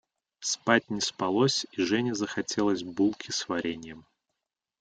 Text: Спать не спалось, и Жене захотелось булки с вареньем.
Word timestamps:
Спать 0.39 0.89
не 0.89 0.99
спалось, 0.99 1.67
и 1.73 1.83
Жене 1.83 2.15
захотелось 2.15 2.81
булки 2.81 3.29
с 3.29 3.47
вареньем. 3.47 4.03